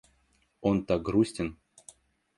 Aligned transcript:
Он 0.61 0.83
так 0.87 1.03
грустен. 1.03 1.57